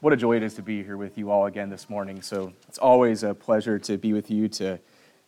[0.00, 2.22] what a joy it is to be here with you all again this morning.
[2.22, 4.78] So it's always a pleasure to be with you to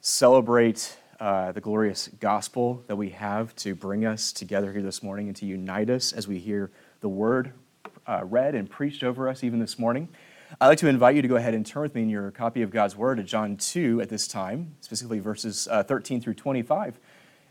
[0.00, 5.29] celebrate uh, the glorious gospel that we have to bring us together here this morning
[5.29, 7.53] and to unite us as we hear the word
[8.06, 10.08] uh, read and preached over us even this morning.
[10.58, 12.63] I'd like to invite you to go ahead and turn with me in your copy
[12.63, 16.98] of God's word to John 2 at this time, specifically verses uh, 13 through 25,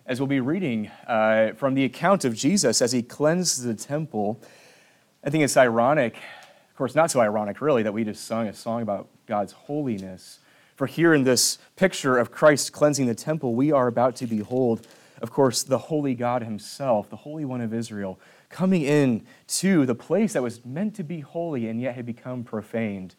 [0.07, 4.41] as we'll be reading uh, from the account of Jesus as he cleansed the temple.
[5.23, 6.15] I think it's ironic
[6.81, 10.39] course, not so ironic, really, that we just sung a song about God's holiness.
[10.75, 14.87] For here in this picture of Christ cleansing the temple, we are about to behold,
[15.21, 19.27] of course, the holy God Himself, the Holy One of Israel, coming in
[19.59, 23.13] to the place that was meant to be holy and yet had become profaned,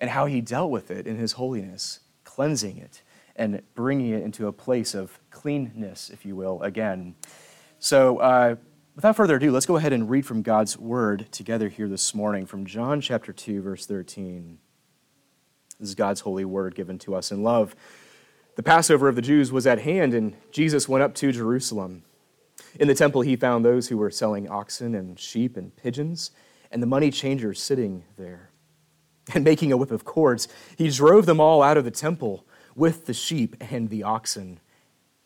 [0.00, 3.02] and how He dealt with it in His holiness, cleansing it
[3.36, 7.14] and bringing it into a place of cleanness, if you will, again.
[7.78, 8.56] So, uh,
[8.98, 12.46] Without further ado, let's go ahead and read from God's word together here this morning
[12.46, 14.58] from John chapter 2, verse 13.
[15.78, 17.76] This is God's holy word given to us in love.
[18.56, 22.02] The Passover of the Jews was at hand, and Jesus went up to Jerusalem.
[22.80, 26.32] In the temple, he found those who were selling oxen and sheep and pigeons,
[26.72, 28.50] and the money changers sitting there.
[29.32, 33.06] And making a whip of cords, he drove them all out of the temple with
[33.06, 34.58] the sheep and the oxen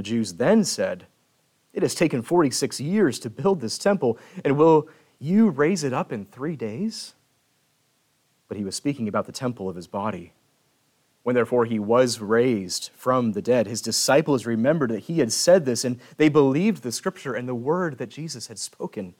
[0.00, 1.04] The Jews then said,
[1.74, 6.10] It has taken 46 years to build this temple, and will you raise it up
[6.10, 7.12] in three days?
[8.48, 10.32] But he was speaking about the temple of his body.
[11.22, 15.66] When therefore he was raised from the dead, his disciples remembered that he had said
[15.66, 19.14] this, and they believed the scripture and the word that Jesus had spoken.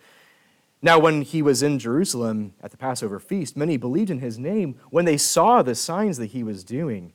[0.81, 4.77] Now, when he was in Jerusalem at the Passover feast, many believed in his name
[4.89, 7.13] when they saw the signs that he was doing.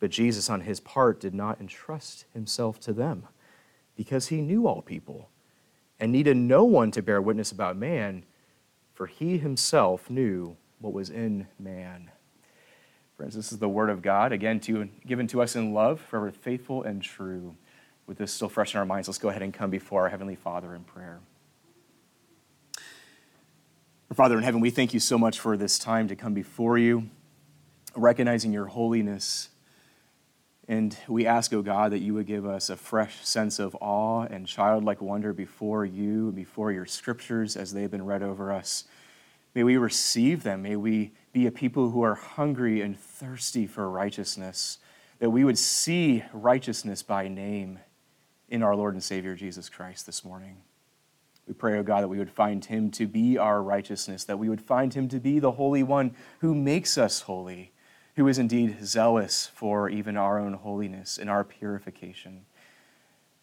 [0.00, 3.26] But Jesus, on his part, did not entrust himself to them
[3.96, 5.28] because he knew all people
[5.98, 8.24] and needed no one to bear witness about man,
[8.94, 12.10] for he himself knew what was in man.
[13.16, 16.30] Friends, this is the word of God, again, to, given to us in love, forever
[16.30, 17.56] faithful and true.
[18.06, 20.36] With this still fresh in our minds, let's go ahead and come before our Heavenly
[20.36, 21.18] Father in prayer.
[24.14, 27.10] Father in heaven, we thank you so much for this time to come before you,
[27.94, 29.50] recognizing your holiness
[30.68, 33.74] and we ask, O oh God, that you would give us a fresh sense of
[33.80, 38.52] awe and childlike wonder before you, and before your scriptures as they've been read over
[38.52, 38.84] us.
[39.54, 40.62] May we receive them.
[40.62, 44.78] May we be a people who are hungry and thirsty for righteousness,
[45.20, 47.78] that we would see righteousness by name
[48.50, 50.58] in our Lord and Savior Jesus Christ this morning.
[51.46, 54.38] We pray, O oh God, that we would find him to be our righteousness, that
[54.38, 57.72] we would find him to be the Holy One who makes us holy
[58.18, 62.44] who is indeed zealous for even our own holiness and our purification.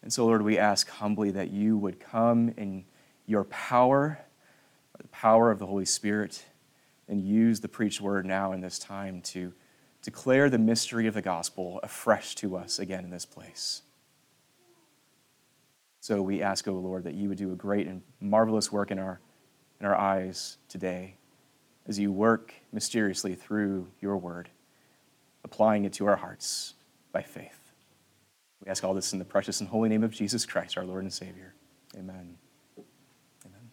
[0.02, 2.84] And so, Lord, we ask humbly that you would come in
[3.24, 4.18] your power,
[5.00, 6.44] the power of the Holy Spirit,
[7.08, 9.54] and use the preached word now in this time to
[10.02, 13.80] declare the mystery of the gospel afresh to us again in this place.
[16.00, 18.90] So we ask, O oh Lord, that you would do a great and marvelous work
[18.90, 19.20] in our,
[19.80, 21.14] in our eyes today
[21.86, 24.50] as you work mysteriously through your word
[25.46, 26.74] applying it to our hearts
[27.12, 27.72] by faith.
[28.64, 31.04] We ask all this in the precious and holy name of Jesus Christ, our Lord
[31.04, 31.54] and Savior.
[31.94, 32.36] Amen.
[33.46, 33.70] Amen.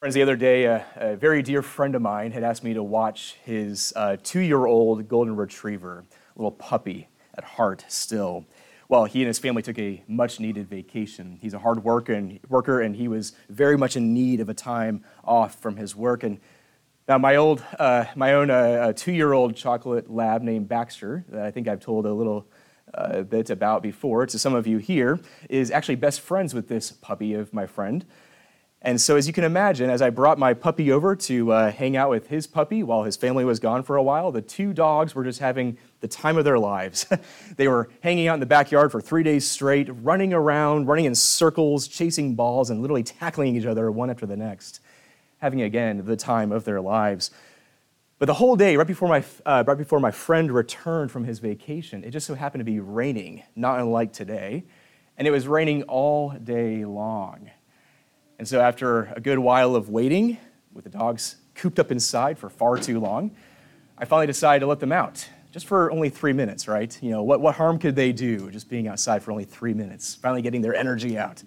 [0.00, 2.82] Friends, the other day, a, a very dear friend of mine had asked me to
[2.82, 6.04] watch his uh, two year old golden retriever,
[6.36, 8.44] little puppy at heart still.
[8.90, 11.38] Well, he and his family took a much needed vacation.
[11.40, 14.54] He's a hard worker and, worker, and he was very much in need of a
[14.54, 16.22] time off from his work.
[16.22, 16.38] And
[17.08, 21.42] now, my, old, uh, my own uh, two year old chocolate lab named Baxter, that
[21.42, 22.46] I think I've told a little
[22.92, 25.18] uh, bit about before to some of you here,
[25.48, 28.04] is actually best friends with this puppy of my friend.
[28.82, 31.96] And so, as you can imagine, as I brought my puppy over to uh, hang
[31.96, 35.14] out with his puppy while his family was gone for a while, the two dogs
[35.14, 37.06] were just having the time of their lives.
[37.56, 41.14] they were hanging out in the backyard for three days straight, running around, running in
[41.14, 44.80] circles, chasing balls, and literally tackling each other one after the next
[45.38, 47.30] having again the time of their lives.
[48.18, 51.38] But the whole day, right before my, uh, right before my friend returned from his
[51.38, 54.64] vacation, it just so happened to be raining, not unlike today.
[55.16, 57.50] And it was raining all day long.
[58.38, 60.38] And so, after a good while of waiting,
[60.72, 63.32] with the dogs cooped up inside for far too long,
[63.96, 66.96] I finally decided to let them out, just for only three minutes, right?
[67.02, 70.14] You know, what, what harm could they do just being outside for only three minutes,
[70.14, 71.42] finally getting their energy out?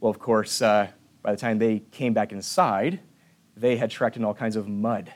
[0.00, 0.88] Well, of course, uh,
[1.24, 3.00] by the time they came back inside,
[3.56, 5.12] they had tracked in all kinds of mud.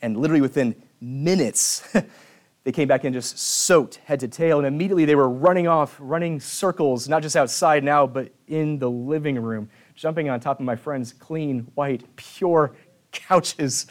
[0.00, 1.86] And literally within minutes,
[2.64, 5.94] they came back in just soaked head to tail, and immediately they were running off,
[6.00, 10.64] running circles, not just outside now, but in the living room, jumping on top of
[10.64, 12.74] my friend's clean, white, pure
[13.12, 13.86] couches.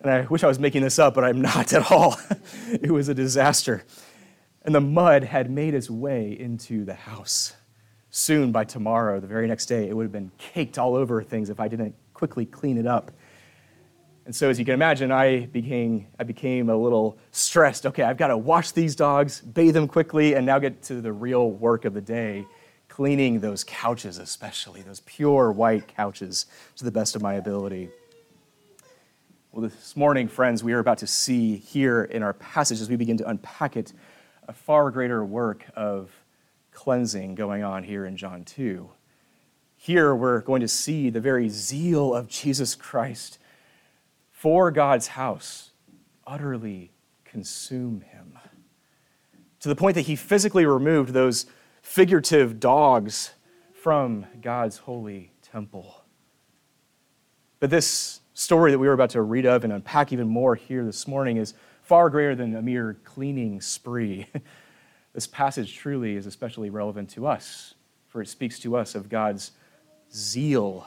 [0.00, 2.18] And I wish I was making this up, but I'm not at all.
[2.68, 3.84] it was a disaster.
[4.62, 7.54] And the mud had made its way into the house.
[8.14, 11.48] Soon, by tomorrow, the very next day, it would have been caked all over things
[11.48, 13.10] if I didn't quickly clean it up.
[14.26, 17.86] And so, as you can imagine, I became, I became a little stressed.
[17.86, 21.10] Okay, I've got to wash these dogs, bathe them quickly, and now get to the
[21.10, 22.46] real work of the day
[22.90, 26.44] cleaning those couches, especially those pure white couches,
[26.76, 27.88] to the best of my ability.
[29.52, 32.96] Well, this morning, friends, we are about to see here in our passage as we
[32.96, 33.94] begin to unpack it
[34.48, 36.10] a far greater work of
[36.72, 38.90] cleansing going on here in John 2.
[39.76, 43.38] Here, we're going to see the very zeal of Jesus Christ
[44.30, 45.70] for God's house
[46.26, 46.92] utterly
[47.24, 48.38] consume him.
[49.60, 51.46] To the point that he physically removed those
[51.82, 53.32] figurative dogs
[53.72, 56.02] from God's holy temple.
[57.60, 60.84] But this story that we were about to read of and unpack even more here
[60.84, 64.26] this morning is far greater than a mere cleaning spree.
[65.14, 67.74] this passage truly is especially relevant to us,
[68.08, 69.52] for it speaks to us of God's
[70.12, 70.86] zeal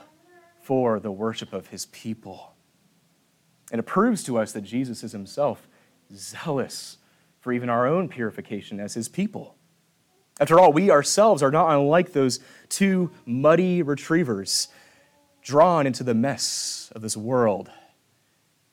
[0.62, 2.54] for the worship of his people.
[3.72, 5.68] And it proves to us that Jesus is himself
[6.14, 6.98] zealous
[7.40, 9.56] for even our own purification as his people.
[10.40, 14.68] After all, we ourselves are not unlike those two muddy retrievers
[15.42, 17.70] drawn into the mess of this world.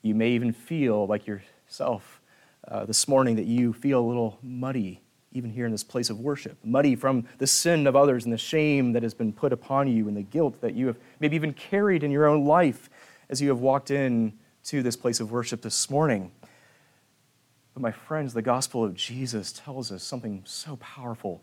[0.01, 2.21] You may even feel like yourself
[2.67, 5.01] uh, this morning that you feel a little muddy,
[5.32, 6.56] even here in this place of worship.
[6.64, 10.08] Muddy from the sin of others and the shame that has been put upon you
[10.08, 12.90] and the guilt that you have maybe even carried in your own life
[13.29, 14.32] as you have walked in
[14.64, 16.31] to this place of worship this morning.
[17.75, 21.43] But, my friends, the gospel of Jesus tells us something so powerful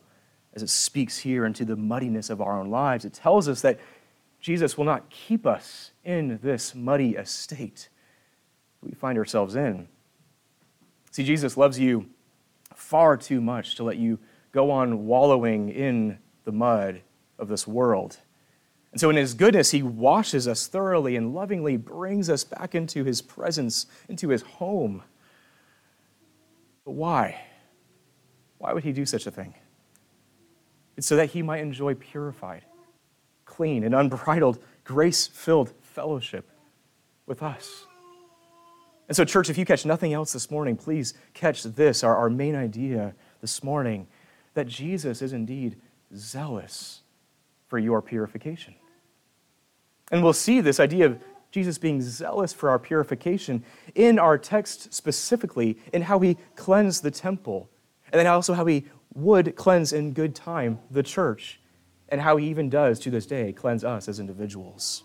[0.54, 3.06] as it speaks here into the muddiness of our own lives.
[3.06, 3.80] It tells us that
[4.40, 7.90] Jesus will not keep us in this muddy estate
[8.82, 9.88] we find ourselves in.
[11.12, 12.10] See, Jesus loves you
[12.80, 14.18] far too much to let you
[14.52, 17.02] go on wallowing in the mud
[17.38, 18.18] of this world.
[18.92, 23.04] And so, in His goodness, He washes us thoroughly and lovingly brings us back into
[23.04, 25.04] His presence, into His home.
[26.86, 27.42] But why?
[28.58, 29.54] Why would He do such a thing?
[30.98, 32.66] It's so that He might enjoy purified,
[33.46, 36.50] clean, and unbridled, grace filled fellowship
[37.28, 37.86] with us.
[39.10, 42.30] And so, church, if you catch nothing else this morning, please catch this, our, our
[42.30, 44.08] main idea this morning
[44.54, 45.78] that Jesus is indeed
[46.16, 47.02] zealous
[47.68, 48.76] for your purification.
[50.12, 51.20] And we'll see this idea of
[51.52, 53.64] Jesus being zealous for our purification
[53.96, 57.68] in our text specifically in how he cleansed the temple,
[58.12, 58.86] and then also how he
[59.16, 61.60] would cleanse in good time the church,
[62.10, 65.04] and how he even does to this day cleanse us as individuals.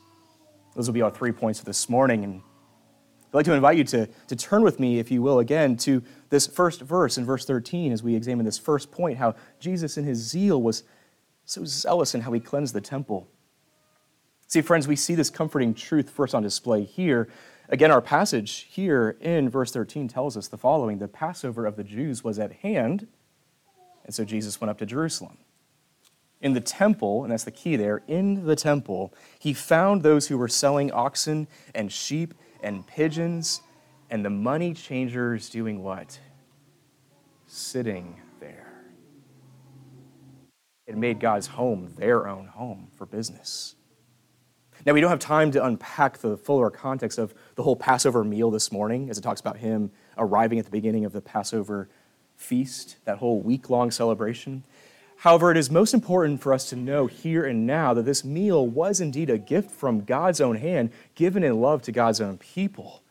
[0.74, 2.24] Those will be our three points this morning.
[2.24, 2.42] And
[3.34, 6.04] I'd like to invite you to, to turn with me, if you will, again to
[6.28, 10.04] this first verse in verse 13 as we examine this first point how Jesus, in
[10.04, 10.84] his zeal, was
[11.44, 13.26] so zealous in how he cleansed the temple.
[14.46, 17.28] See, friends, we see this comforting truth first on display here.
[17.70, 21.82] Again, our passage here in verse 13 tells us the following The Passover of the
[21.82, 23.08] Jews was at hand,
[24.04, 25.38] and so Jesus went up to Jerusalem.
[26.40, 30.38] In the temple, and that's the key there, in the temple, he found those who
[30.38, 32.32] were selling oxen and sheep
[32.64, 33.60] and pigeons,
[34.10, 36.18] and the money changers doing what?
[37.46, 38.72] Sitting there.
[40.86, 43.76] It made God's home their own home for business.
[44.84, 48.50] Now, we don't have time to unpack the fuller context of the whole Passover meal
[48.50, 51.88] this morning, as it talks about him arriving at the beginning of the Passover
[52.36, 54.64] feast, that whole week long celebration.
[55.24, 58.66] However, it is most important for us to know here and now that this meal
[58.66, 63.02] was indeed a gift from God's own hand, given in love to God's own people.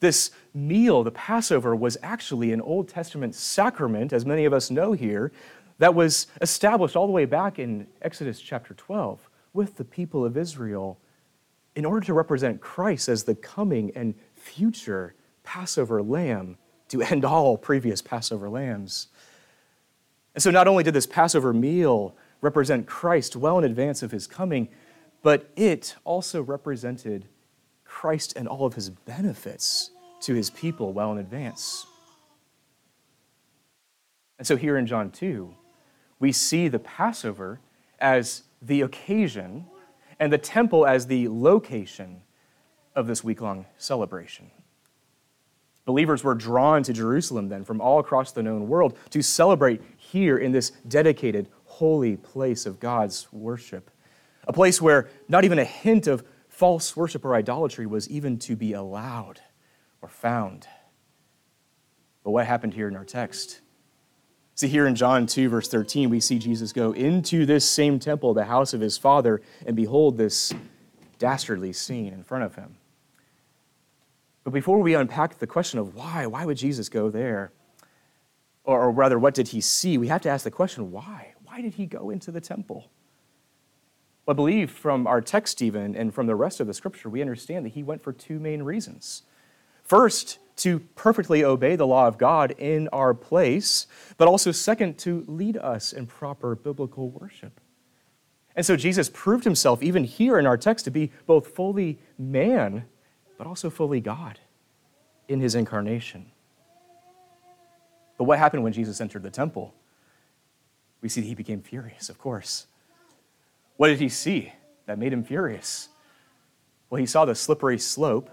[0.00, 4.94] This meal, the Passover, was actually an Old Testament sacrament, as many of us know
[4.94, 5.30] here,
[5.78, 10.36] that was established all the way back in Exodus chapter 12 with the people of
[10.36, 10.98] Israel
[11.76, 16.56] in order to represent Christ as the coming and future Passover lamb
[16.88, 19.06] to end all previous Passover lambs.
[20.34, 24.26] And so, not only did this Passover meal represent Christ well in advance of his
[24.26, 24.68] coming,
[25.22, 27.26] but it also represented
[27.84, 31.86] Christ and all of his benefits to his people well in advance.
[34.38, 35.54] And so here in John 2,
[36.18, 37.60] we see the Passover
[37.98, 39.66] as the occasion
[40.18, 42.22] and the temple as the location
[42.94, 44.50] of this week long celebration.
[45.90, 50.38] Believers were drawn to Jerusalem then from all across the known world to celebrate here
[50.38, 53.90] in this dedicated, holy place of God's worship.
[54.46, 58.54] A place where not even a hint of false worship or idolatry was even to
[58.54, 59.40] be allowed
[60.00, 60.68] or found.
[62.22, 63.60] But what happened here in our text?
[64.54, 68.32] See, here in John 2, verse 13, we see Jesus go into this same temple,
[68.32, 70.54] the house of his father, and behold this
[71.18, 72.76] dastardly scene in front of him.
[74.44, 77.52] But before we unpack the question of why, why would Jesus go there?
[78.64, 79.98] Or, or rather, what did he see?
[79.98, 81.34] We have to ask the question why?
[81.44, 82.90] Why did he go into the temple?
[84.28, 87.66] I believe from our text, even, and from the rest of the scripture, we understand
[87.66, 89.22] that he went for two main reasons.
[89.82, 93.86] First, to perfectly obey the law of God in our place,
[94.18, 97.60] but also, second, to lead us in proper biblical worship.
[98.54, 102.84] And so Jesus proved himself, even here in our text, to be both fully man
[103.40, 104.38] but also fully God
[105.26, 106.26] in his incarnation.
[108.18, 109.72] But what happened when Jesus entered the temple?
[111.00, 112.66] We see that he became furious, of course.
[113.78, 114.52] What did he see
[114.84, 115.88] that made him furious?
[116.90, 118.28] Well, he saw the slippery slope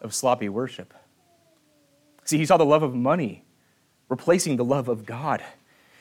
[0.00, 0.94] of sloppy worship.
[2.22, 3.44] See, he saw the love of money
[4.08, 5.42] replacing the love of God.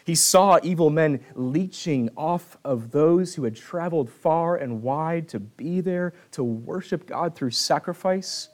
[0.08, 5.40] He saw evil men leeching off of those who had traveled far and wide to
[5.42, 8.48] be there to worship God through sacrifice.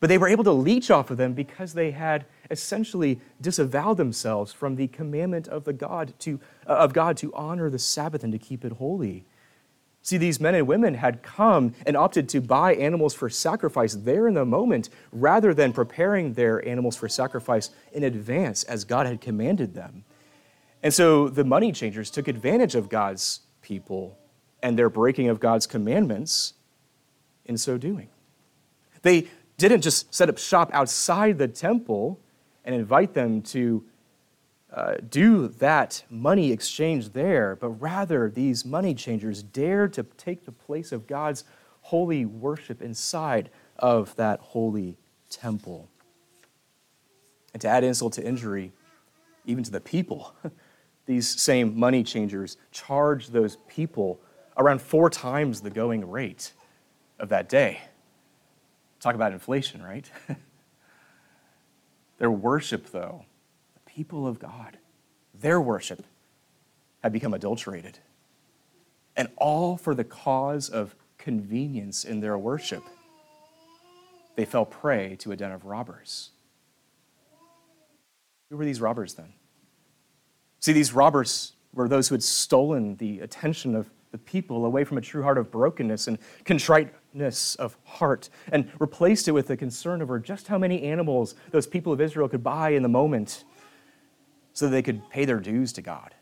[0.00, 4.50] But they were able to leech off of them because they had essentially disavowed themselves
[4.54, 8.32] from the commandment of, the God to, uh, of God to honor the Sabbath and
[8.32, 9.26] to keep it holy.
[10.00, 14.26] See, these men and women had come and opted to buy animals for sacrifice there
[14.26, 19.20] in the moment rather than preparing their animals for sacrifice in advance as God had
[19.20, 20.04] commanded them.
[20.86, 24.16] And so the money changers took advantage of God's people
[24.62, 26.54] and their breaking of God's commandments
[27.44, 28.08] in so doing.
[29.02, 29.26] They
[29.58, 32.20] didn't just set up shop outside the temple
[32.64, 33.84] and invite them to
[34.72, 40.52] uh, do that money exchange there, but rather these money changers dared to take the
[40.52, 41.42] place of God's
[41.80, 44.96] holy worship inside of that holy
[45.30, 45.88] temple.
[47.52, 48.70] And to add insult to injury,
[49.46, 50.32] even to the people,
[51.06, 54.20] these same money changers charged those people
[54.56, 56.52] around four times the going rate
[57.18, 57.80] of that day.
[59.00, 60.10] Talk about inflation, right?
[62.18, 63.24] their worship, though,
[63.74, 64.78] the people of God,
[65.34, 66.04] their worship
[67.02, 67.98] had become adulterated.
[69.16, 72.82] And all for the cause of convenience in their worship.
[74.34, 76.30] They fell prey to a den of robbers.
[78.50, 79.32] Who were these robbers then?
[80.60, 84.98] See, these robbers were those who had stolen the attention of the people away from
[84.98, 90.00] a true heart of brokenness and contriteness of heart and replaced it with a concern
[90.00, 93.44] over just how many animals those people of Israel could buy in the moment
[94.52, 96.14] so that they could pay their dues to God.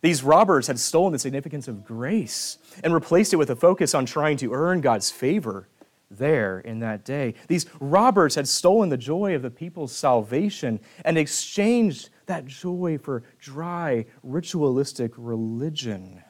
[0.00, 4.06] These robbers had stolen the significance of grace and replaced it with a focus on
[4.06, 5.68] trying to earn God's favor
[6.10, 7.34] there in that day.
[7.48, 13.22] These robbers had stolen the joy of the people's salvation and exchanged that joy for
[13.38, 16.22] dry, ritualistic religion.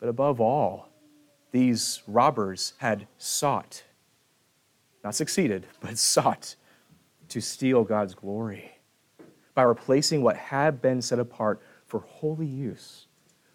[0.00, 0.88] But above all,
[1.50, 3.84] these robbers had sought,
[5.02, 6.56] not succeeded, but sought
[7.28, 8.72] to steal God's glory
[9.54, 13.03] by replacing what had been set apart for holy use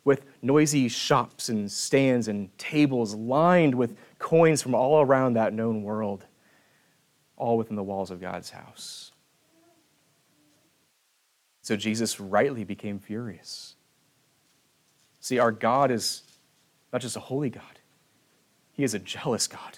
[0.09, 5.83] with noisy shops and stands and tables lined with coins from all around that known
[5.83, 6.25] world,
[7.37, 9.11] all within the walls of God's house.
[11.61, 13.75] So Jesus rightly became furious.
[15.19, 16.23] See, our God is
[16.91, 17.79] not just a holy God,
[18.71, 19.77] He is a jealous God.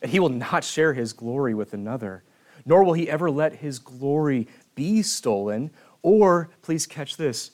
[0.00, 2.24] And He will not share His glory with another,
[2.64, 7.50] nor will He ever let His glory be stolen, or, please catch this,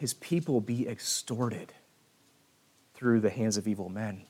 [0.00, 1.74] His people be extorted
[2.94, 4.22] through the hands of evil men.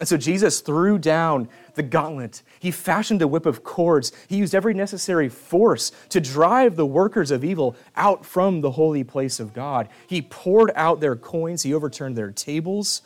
[0.00, 2.42] And so Jesus threw down the gauntlet.
[2.60, 4.12] He fashioned a whip of cords.
[4.28, 9.02] He used every necessary force to drive the workers of evil out from the holy
[9.02, 9.88] place of God.
[10.08, 13.00] He poured out their coins, he overturned their tables,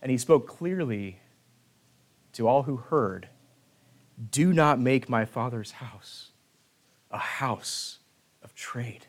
[0.00, 1.18] and he spoke clearly
[2.34, 3.26] to all who heard
[4.30, 6.30] Do not make my Father's house
[7.10, 7.98] a house
[8.44, 9.06] of trade.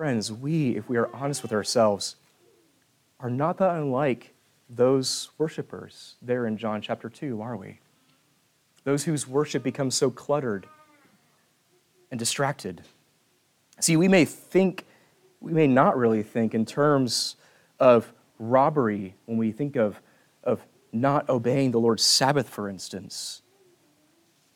[0.00, 2.16] Friends, we, if we are honest with ourselves,
[3.20, 4.32] are not that unlike
[4.70, 7.80] those worshipers there in John chapter 2, are we?
[8.84, 10.66] Those whose worship becomes so cluttered
[12.10, 12.80] and distracted.
[13.78, 14.86] See, we may think,
[15.38, 17.36] we may not really think in terms
[17.78, 20.00] of robbery when we think of,
[20.42, 20.64] of
[20.94, 23.42] not obeying the Lord's Sabbath, for instance.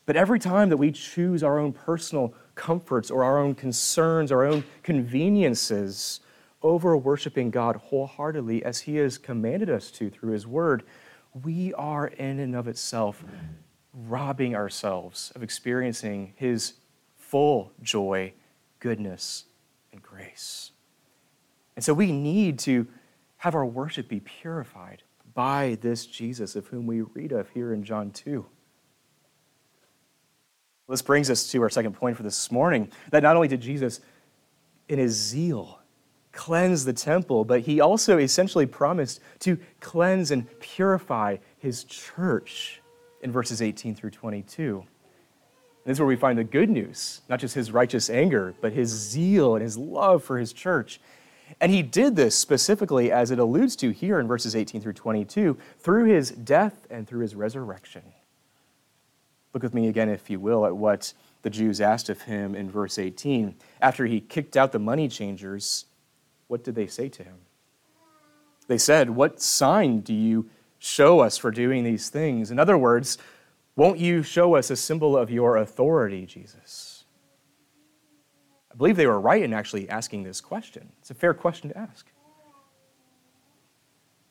[0.07, 4.45] But every time that we choose our own personal comforts or our own concerns, our
[4.45, 6.21] own conveniences
[6.63, 10.85] over worshiping God wholeheartedly as He has commanded us to through His Word,
[11.43, 13.25] we are in and of itself
[13.93, 16.75] robbing ourselves of experiencing His
[17.17, 18.33] full joy,
[18.81, 19.45] goodness,
[19.93, 20.73] and grace.
[21.77, 22.87] And so we need to
[23.39, 25.03] have our worship be purified
[25.35, 28.47] by this Jesus of whom we read of here in John 2.
[30.88, 34.00] This brings us to our second point for this morning that not only did Jesus,
[34.88, 35.81] in his zeal,
[36.33, 42.83] cleanse the temple, but he also essentially promised to cleanse and purify his church
[43.23, 44.81] in verses 18 through 22.
[44.81, 48.73] And this is where we find the good news, not just his righteous anger, but
[48.73, 51.00] his zeal and his love for his church.
[51.61, 55.57] And he did this specifically, as it alludes to here in verses 18 through 22,
[55.79, 58.03] through his death and through his resurrection.
[59.55, 62.69] Look with me again, if you will, at what the Jews asked of him in
[62.69, 63.55] verse 18.
[63.81, 65.87] After he kicked out the money changers,
[66.49, 67.37] what did they say to him?
[68.67, 72.51] They said, What sign do you show us for doing these things?
[72.51, 73.17] In other words,
[73.77, 77.05] won't you show us a symbol of your authority, Jesus?
[78.73, 80.91] I believe they were right in actually asking this question.
[80.99, 82.11] It's a fair question to ask.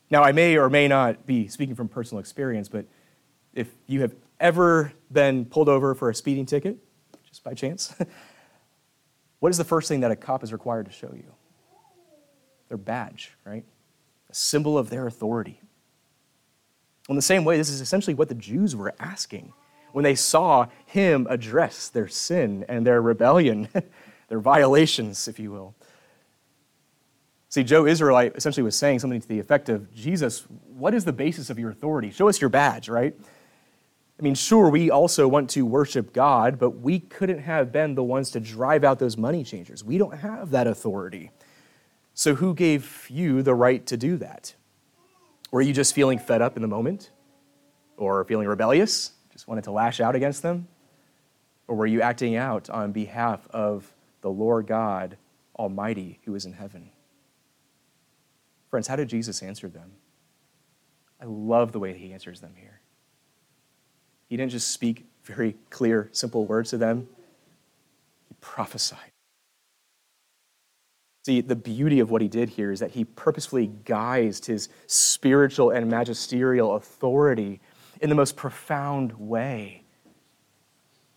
[0.09, 2.85] Now, I may or may not be speaking from personal experience, but
[3.53, 6.77] if you have ever been pulled over for a speeding ticket,
[7.27, 7.95] just by chance,
[9.39, 11.33] what is the first thing that a cop is required to show you?
[12.67, 13.63] Their badge, right?
[14.29, 15.61] A symbol of their authority.
[17.09, 19.53] In the same way, this is essentially what the Jews were asking
[19.93, 23.69] when they saw him address their sin and their rebellion,
[24.27, 25.73] their violations, if you will.
[27.47, 31.13] See, Joe Israelite essentially was saying something to the effect of Jesus, what is the
[31.13, 32.09] basis of your authority?
[32.09, 33.15] Show us your badge, right?
[34.23, 38.05] I mean, sure, we also want to worship God, but we couldn't have been the
[38.05, 39.83] ones to drive out those money changers.
[39.83, 41.31] We don't have that authority.
[42.13, 44.55] So, who gave you the right to do that?
[45.51, 47.11] Were you just feeling fed up in the moment?
[47.97, 49.11] Or feeling rebellious?
[49.33, 50.69] Just wanted to lash out against them?
[51.67, 55.17] Or were you acting out on behalf of the Lord God
[55.59, 56.91] Almighty who is in heaven?
[58.69, 59.91] Friends, how did Jesus answer them?
[61.21, 62.79] I love the way he answers them here.
[64.33, 67.07] He didn't just speak very clear, simple words to them,
[68.27, 69.11] he prophesied.
[71.23, 75.69] See, the beauty of what he did here is that he purposefully guised his spiritual
[75.69, 77.61] and magisterial authority
[78.01, 79.83] in the most profound way.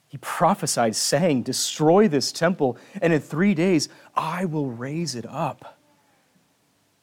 [0.09, 5.76] He prophesied, saying, Destroy this temple, and in three days I will raise it up.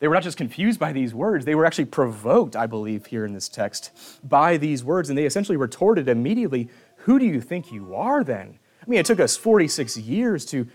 [0.04, 3.24] They were not just confused by these words, they were actually provoked, I believe, here
[3.24, 5.08] in this text by these words.
[5.08, 6.68] And they essentially retorted immediately,
[7.06, 8.60] Who do you think you are then?
[8.82, 10.68] I mean, it took us 46 years to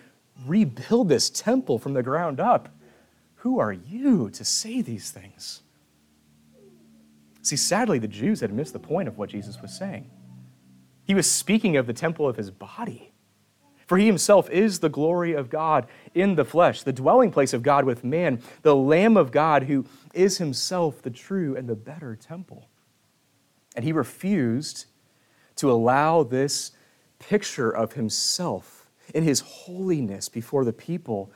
[0.46, 2.70] rebuild this temple from the ground up.
[3.34, 5.60] Who are you to say these things?
[7.42, 10.10] See, sadly, the Jews had missed the point of what Jesus was saying.
[11.04, 13.12] He was speaking of the temple of his body.
[13.88, 17.62] For he himself is the glory of God in the flesh, the dwelling place of
[17.62, 22.14] God with man, the Lamb of God who is himself the true and the better
[22.14, 22.68] temple.
[23.74, 24.84] And he refused
[25.56, 26.72] to allow this
[27.18, 31.32] picture of himself in his holiness before the people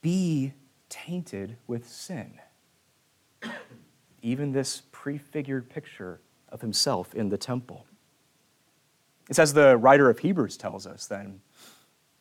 [0.00, 0.54] be
[0.88, 2.40] tainted with sin.
[4.22, 7.84] Even this prefigured picture of himself in the temple.
[9.28, 11.40] It's as the writer of Hebrews tells us then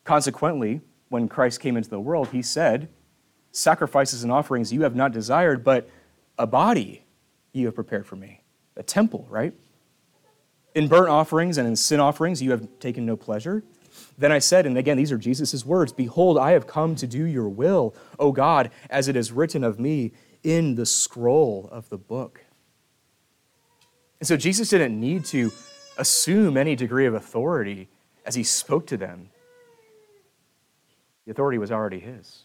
[0.07, 2.87] Consequently, when Christ came into the world, he said,
[3.51, 5.89] Sacrifices and offerings you have not desired, but
[6.37, 7.03] a body
[7.51, 8.41] you have prepared for me.
[8.77, 9.53] A temple, right?
[10.75, 13.63] In burnt offerings and in sin offerings you have taken no pleasure.
[14.17, 17.25] Then I said, and again, these are Jesus' words Behold, I have come to do
[17.25, 21.97] your will, O God, as it is written of me in the scroll of the
[21.97, 22.45] book.
[24.19, 25.51] And so Jesus didn't need to
[25.97, 27.89] assume any degree of authority
[28.25, 29.29] as he spoke to them.
[31.25, 32.43] The authority was already his.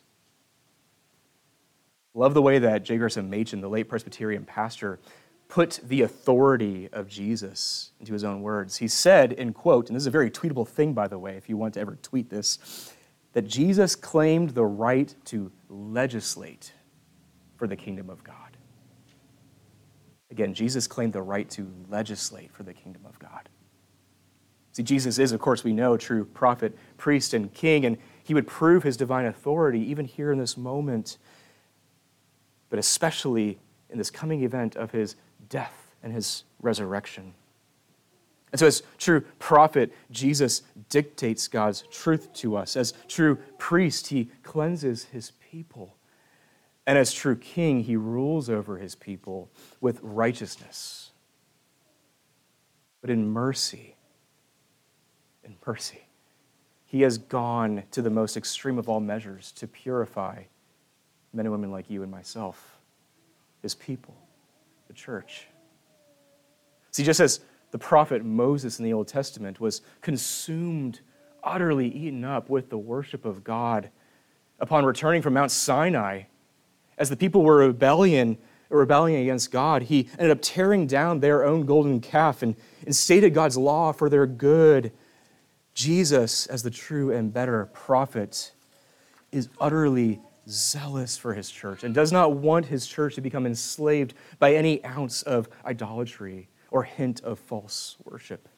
[2.15, 2.99] Love the way that J.
[2.99, 4.99] Gresham Machen, the late Presbyterian pastor,
[5.49, 8.77] put the authority of Jesus into his own words.
[8.79, 11.49] He said, in quote, and this is a very tweetable thing, by the way, if
[11.49, 12.93] you want to ever tweet this,
[13.33, 16.73] that Jesus claimed the right to legislate
[17.57, 18.37] for the kingdom of God.
[20.33, 23.51] Again, Jesus claimed the right to legislate for the kingdom of God.
[24.73, 28.47] See, Jesus is, of course, we know, true prophet, priest, and king, and he would
[28.47, 31.19] prove his divine authority even here in this moment,
[32.71, 33.59] but especially
[33.91, 35.17] in this coming event of his
[35.51, 37.35] death and his resurrection.
[38.51, 42.75] And so, as true prophet, Jesus dictates God's truth to us.
[42.75, 45.95] As true priest, he cleanses his people.
[46.87, 51.11] And as true king, he rules over his people with righteousness.
[53.01, 53.97] But in mercy,
[55.45, 56.03] in mercy,
[56.87, 60.43] he has gone to the most extreme of all measures to purify
[61.33, 62.79] men and women like you and myself,
[63.63, 64.15] his people,
[64.89, 65.47] the church.
[66.91, 67.41] See, just as
[67.71, 71.01] the prophet Moses in the Old Testament was consumed,
[71.43, 73.91] utterly eaten up with the worship of God
[74.61, 76.25] upon returning from Mount Sinai,
[76.99, 81.67] as the people were rebellion, rebelling against God, he ended up tearing down their own
[81.67, 84.93] golden calf and and stated God's law for their good.
[85.75, 88.53] Jesus, as the true and better prophet,
[89.31, 94.15] is utterly zealous for his church and does not want his church to become enslaved
[94.39, 98.49] by any ounce of idolatry or hint of false worship.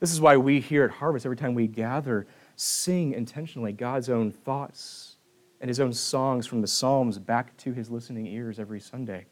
[0.00, 4.30] This is why we here at Harvest, every time we gather, sing intentionally God's own
[4.30, 5.16] thoughts
[5.60, 9.26] and his own songs from the Psalms back to his listening ears every Sunday.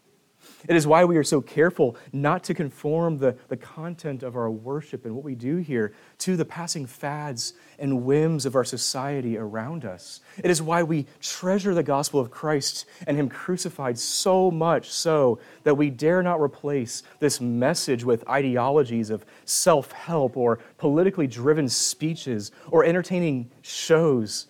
[0.67, 4.49] It is why we are so careful not to conform the, the content of our
[4.49, 9.37] worship and what we do here to the passing fads and whims of our society
[9.37, 10.21] around us.
[10.43, 15.39] It is why we treasure the gospel of Christ and Him crucified so much so
[15.63, 21.69] that we dare not replace this message with ideologies of self help or politically driven
[21.69, 24.47] speeches or entertaining shows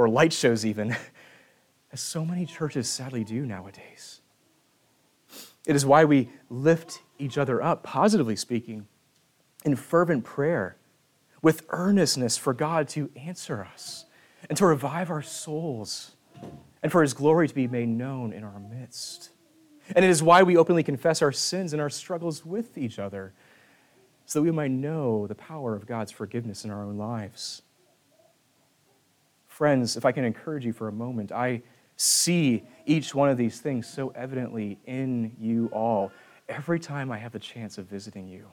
[0.00, 0.96] or light shows, even,
[1.92, 4.22] as so many churches sadly do nowadays.
[5.66, 8.86] It is why we lift each other up, positively speaking,
[9.62, 10.78] in fervent prayer,
[11.42, 14.06] with earnestness for God to answer us
[14.48, 16.12] and to revive our souls
[16.82, 19.28] and for His glory to be made known in our midst.
[19.94, 23.34] And it is why we openly confess our sins and our struggles with each other,
[24.24, 27.60] so that we might know the power of God's forgiveness in our own lives.
[29.60, 31.60] Friends, if I can encourage you for a moment, I
[31.94, 36.12] see each one of these things so evidently in you all
[36.48, 38.46] every time I have the chance of visiting you.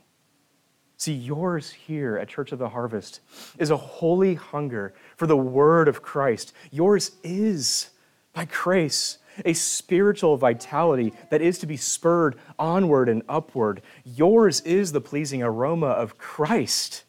[0.98, 3.20] See, yours here at Church of the Harvest
[3.58, 6.52] is a holy hunger for the Word of Christ.
[6.70, 7.88] Yours is,
[8.34, 9.16] by grace,
[9.46, 13.80] a spiritual vitality that is to be spurred onward and upward.
[14.04, 17.04] Yours is the pleasing aroma of Christ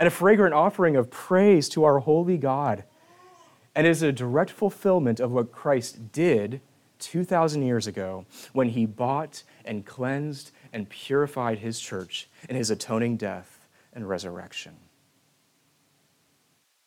[0.00, 2.84] and a fragrant offering of praise to our holy God
[3.74, 6.60] and is a direct fulfillment of what Christ did
[6.98, 13.16] 2,000 years ago when he bought and cleansed and purified his church in his atoning
[13.16, 14.76] death and resurrection.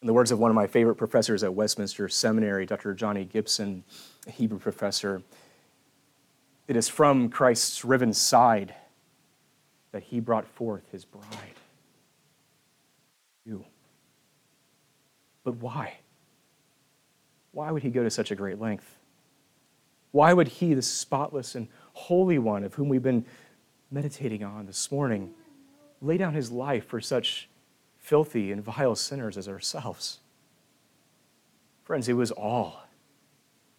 [0.01, 2.93] In the words of one of my favorite professors at Westminster Seminary, Dr.
[2.93, 3.83] Johnny Gibson,
[4.27, 5.23] a Hebrew professor,
[6.67, 8.75] it is from Christ's riven side
[9.91, 11.23] that he brought forth his bride.
[13.45, 13.65] You.
[15.43, 15.95] But why?
[17.55, 18.97] Why would he go to such a great length?
[20.11, 23.25] Why would he, the spotless and holy one of whom we've been
[23.89, 25.33] meditating on this morning,
[26.01, 27.47] lay down his life for such
[27.97, 30.19] filthy and vile sinners as ourselves?
[31.85, 32.83] Friends, it was all.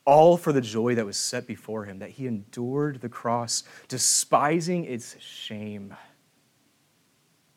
[0.07, 4.87] All for the joy that was set before him, that he endured the cross, despising
[4.87, 5.95] its shame.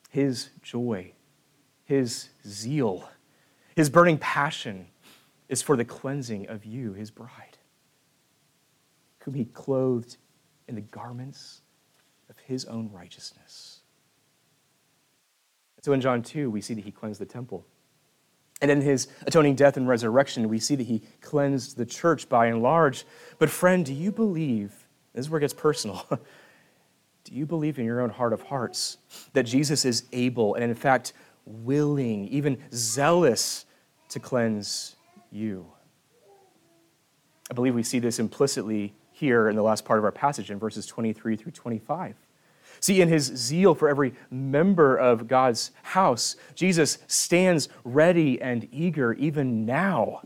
[0.10, 1.14] His joy,
[1.86, 3.08] his zeal,
[3.74, 4.89] his burning passion
[5.50, 7.58] is for the cleansing of you, his bride,
[9.20, 10.18] whom he clothed
[10.68, 11.62] in the garments
[12.30, 13.80] of his own righteousness.
[15.82, 17.66] So in John 2, we see that he cleansed the temple.
[18.62, 22.48] And in his atoning death and resurrection, we see that he cleansed the church by
[22.48, 23.06] and large.
[23.40, 24.72] But, friend, do you believe,
[25.14, 26.06] this is where it gets personal,
[27.24, 28.98] do you believe in your own heart of hearts
[29.34, 31.14] that Jesus is able and, in fact,
[31.46, 33.66] willing, even zealous
[34.10, 34.96] to cleanse
[35.32, 35.66] you.
[37.50, 40.60] I believe we see this implicitly here in the last part of our passage in
[40.60, 42.16] verses 23 through 25.
[42.80, 49.14] See, in his zeal for every member of God's house, Jesus stands ready and eager
[49.14, 50.22] even now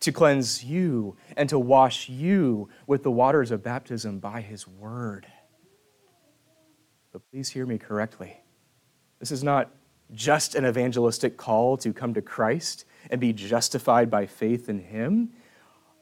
[0.00, 5.26] to cleanse you and to wash you with the waters of baptism by his word.
[7.12, 8.38] But please hear me correctly.
[9.20, 9.70] This is not
[10.12, 15.28] just an evangelistic call to come to Christ and be justified by faith in him.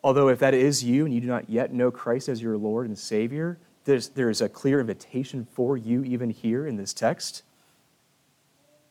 [0.03, 2.87] Although, if that is you and you do not yet know Christ as your Lord
[2.87, 7.43] and Savior, there's, there's a clear invitation for you even here in this text.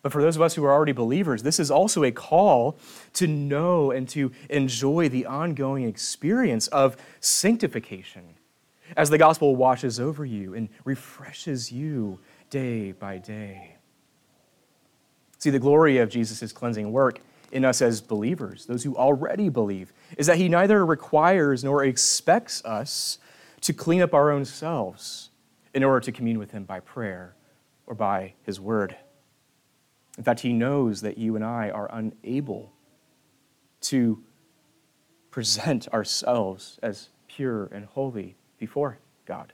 [0.02, 2.78] But for those of us who are already believers, this is also a call
[3.14, 8.36] to know and to enjoy the ongoing experience of sanctification
[8.98, 13.76] as the gospel washes over you and refreshes you day by day.
[15.38, 19.94] See, the glory of Jesus' cleansing work in us as believers, those who already believe,
[20.18, 23.18] is that he neither requires nor expects us
[23.62, 25.30] to clean up our own selves
[25.74, 27.36] in order to commune with him by prayer
[27.88, 28.96] or by his word.
[30.18, 32.74] In fact, he knows that you and I are unable
[33.82, 34.24] to
[35.32, 39.54] present ourselves as pure and holy before God.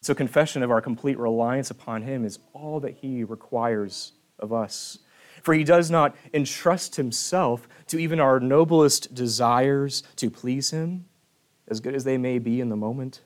[0.00, 4.98] So, confession of our complete reliance upon Him is all that He requires of us.
[5.46, 11.04] For He does not entrust Himself to even our noblest desires to please Him,
[11.68, 13.20] as good as they may be in the moment.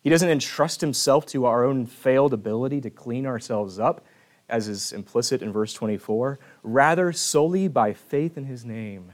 [0.00, 4.06] He doesn't entrust Himself to our own failed ability to clean ourselves up
[4.48, 6.38] as is implicit in verse 24.
[6.62, 9.12] Rather, solely by faith in his name,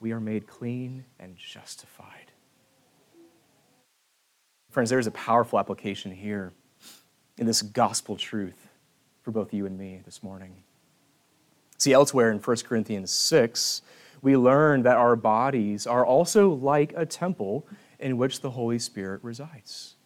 [0.00, 2.32] we are made clean and justified.
[4.70, 6.54] Friends, there is a powerful application here
[7.36, 8.70] in this gospel truth
[9.20, 10.62] for both you and me this morning.
[11.84, 13.82] See, elsewhere in 1 Corinthians 6,
[14.22, 17.68] we learn that our bodies are also like a temple
[17.98, 19.96] in which the Holy Spirit resides.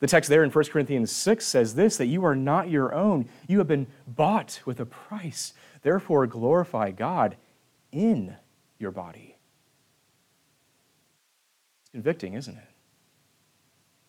[0.00, 3.28] The text there in 1 Corinthians 6 says this that you are not your own.
[3.46, 5.54] You have been bought with a price.
[5.82, 7.36] Therefore, glorify God
[7.92, 8.34] in
[8.80, 9.36] your body.
[11.82, 12.70] It's convicting, isn't it?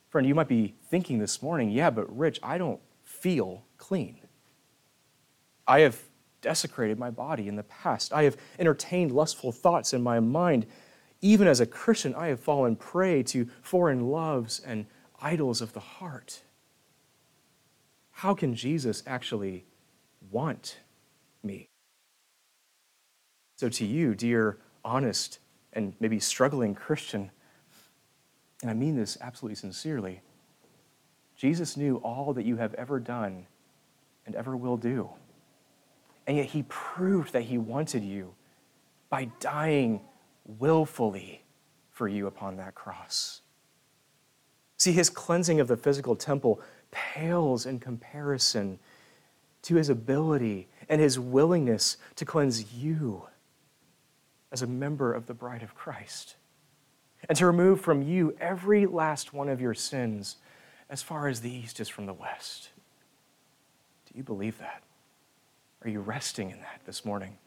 [0.09, 4.17] Friend, you might be thinking this morning, yeah, but Rich, I don't feel clean.
[5.67, 6.01] I have
[6.41, 8.13] desecrated my body in the past.
[8.13, 10.65] I have entertained lustful thoughts in my mind.
[11.21, 14.85] Even as a Christian, I have fallen prey to foreign loves and
[15.21, 16.41] idols of the heart.
[18.11, 19.65] How can Jesus actually
[20.31, 20.79] want
[21.43, 21.69] me?
[23.57, 25.39] So, to you, dear, honest,
[25.73, 27.31] and maybe struggling Christian,
[28.61, 30.21] and I mean this absolutely sincerely,
[31.35, 33.45] Jesus knew all that you have ever done
[34.25, 35.09] and ever will do.
[36.27, 38.33] And yet, he proved that he wanted you
[39.09, 40.01] by dying
[40.45, 41.43] willfully
[41.91, 43.41] for you upon that cross.
[44.77, 46.61] See, his cleansing of the physical temple
[46.91, 48.77] pales in comparison
[49.63, 53.23] to his ability and his willingness to cleanse you
[54.51, 56.35] as a member of the bride of Christ
[57.27, 60.37] and to remove from you every last one of your sins
[60.89, 62.69] as far as the east is from the west.
[64.05, 64.83] Do you believe that?
[65.87, 67.37] Are you resting in that this morning?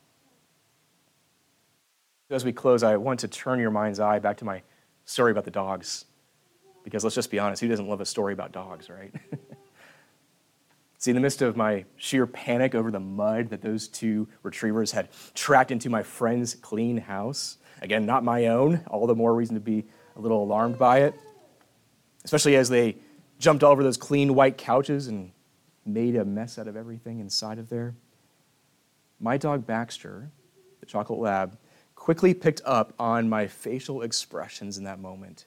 [2.31, 4.63] As we close, I want to turn your mind's eye back to my
[5.05, 6.07] story about the dogs.
[6.83, 9.15] Because let's just be honest, who doesn't love a story about dogs, right?
[10.99, 14.91] See, in the midst of my sheer panic over the mud that those two retrievers
[14.93, 19.55] had tracked into my friend's clean house, again, not my own, all the more reason
[19.55, 19.85] to be
[20.17, 21.15] a little alarmed by it,
[22.25, 22.97] especially as they
[23.39, 25.33] jumped all over those clean white couches and
[25.85, 27.95] made a mess out of everything inside of there.
[29.21, 30.31] My dog Baxter,
[30.81, 31.59] the chocolate lab,
[31.95, 35.45] quickly picked up on my facial expressions in that moment.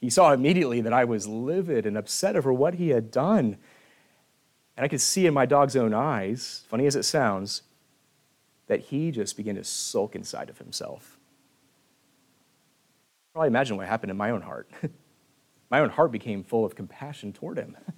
[0.00, 3.58] He saw immediately that I was livid and upset over what he had done.
[4.76, 7.62] And I could see in my dog's own eyes, funny as it sounds,
[8.68, 11.18] that he just began to sulk inside of himself.
[13.32, 14.70] Probably imagine what happened in my own heart.
[15.70, 17.76] my own heart became full of compassion toward him.
[17.88, 17.92] I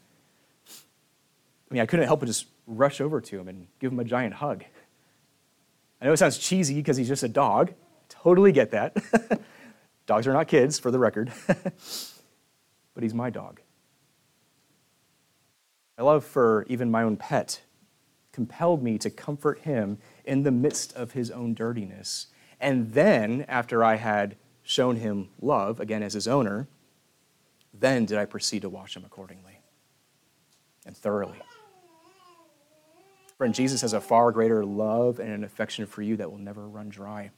[1.74, 4.34] mean, I couldn't help but just rush over to him and give him a giant
[4.34, 4.64] hug.
[6.00, 7.72] I know it sounds cheesy because he's just a dog.
[8.08, 8.96] Totally get that.
[10.06, 11.32] Dogs are not kids, for the record.
[11.46, 13.60] but he's my dog.
[15.96, 17.62] My love for even my own pet
[18.32, 22.28] compelled me to comfort him in the midst of his own dirtiness.
[22.60, 26.68] And then, after I had shown him love, again as his owner,
[27.72, 29.60] then did I proceed to wash him accordingly
[30.86, 31.38] and thoroughly.
[33.42, 36.68] Friend, Jesus has a far greater love and an affection for you that will never
[36.68, 37.32] run dry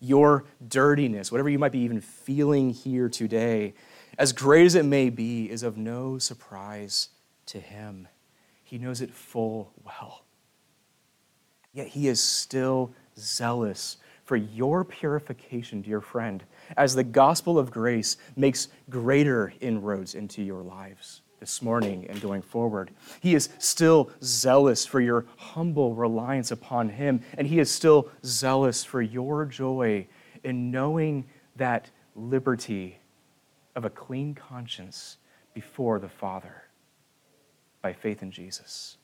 [0.00, 3.74] your dirtiness, whatever you might be even feeling here today,
[4.18, 7.10] as great as it may be, is of no surprise
[7.44, 8.08] to him.
[8.64, 10.24] He knows it full well.
[11.74, 16.42] Yet he is still zealous for your purification, dear friend,
[16.74, 22.42] as the gospel of grace makes greater inroads into your lives this morning and going
[22.42, 22.90] forward.
[23.20, 28.84] He is still zealous for your humble reliance upon Him, and He is still zealous
[28.84, 30.06] for your joy
[30.44, 32.98] in knowing that liberty
[33.74, 35.18] of a clean conscience
[35.54, 36.64] before the Father
[37.82, 38.96] by faith in Jesus.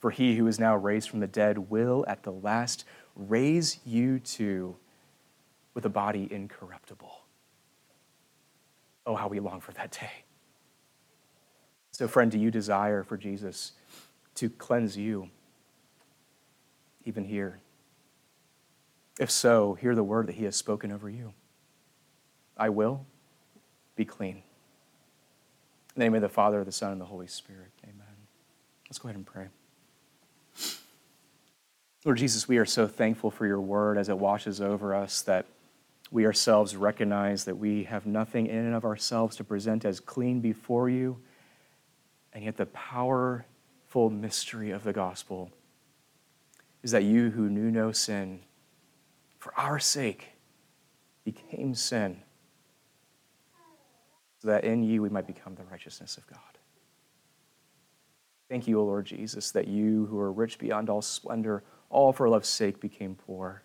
[0.00, 4.18] For he who is now raised from the dead will at the last raise you
[4.18, 4.76] too
[5.74, 7.20] with a body incorruptible.
[9.06, 10.24] Oh, how we long for that day.
[12.00, 13.72] So, friend, do you desire for Jesus
[14.36, 15.28] to cleanse you,
[17.04, 17.60] even here?
[19.18, 21.34] If so, hear the word that he has spoken over you
[22.56, 23.04] I will
[23.96, 24.36] be clean.
[24.36, 24.42] In
[25.96, 27.70] the name of the Father, the Son, and the Holy Spirit.
[27.84, 28.16] Amen.
[28.88, 29.48] Let's go ahead and pray.
[32.06, 35.44] Lord Jesus, we are so thankful for your word as it washes over us that
[36.10, 40.40] we ourselves recognize that we have nothing in and of ourselves to present as clean
[40.40, 41.20] before you,
[42.32, 45.50] and yet the powerful mystery of the gospel
[46.82, 48.40] is that you who knew no sin,
[49.38, 50.28] for our sake,
[51.24, 52.22] became sin,
[54.38, 56.38] so that in you we might become the righteousness of God.
[58.48, 62.28] Thank you, O Lord Jesus, that you who are rich beyond all splendor, all for
[62.28, 63.62] love's sake became poor.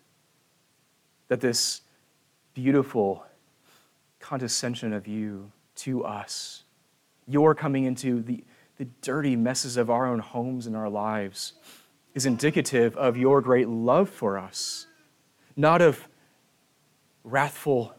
[1.28, 1.80] That this
[2.54, 3.24] beautiful
[4.20, 6.64] condescension of you to us,
[7.26, 8.44] your coming into the,
[8.78, 11.54] the dirty messes of our own homes and our lives,
[12.14, 14.86] is indicative of your great love for us,
[15.56, 16.08] not of
[17.24, 17.94] wrathful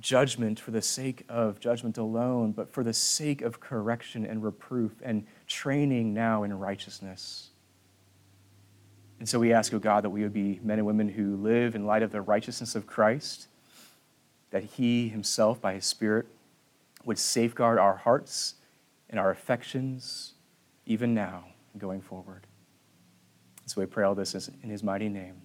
[0.00, 4.92] judgment for the sake of judgment alone, but for the sake of correction and reproof
[5.02, 7.50] and training now in righteousness.
[9.18, 11.36] And so we ask, O oh God, that we would be men and women who
[11.36, 13.48] live in light of the righteousness of Christ
[14.50, 16.26] that He Himself, by His Spirit,
[17.04, 18.54] would safeguard our hearts
[19.10, 20.34] and our affections,
[20.86, 21.44] even now,
[21.76, 22.46] going forward.
[23.66, 25.42] So we pray all this in His mighty name.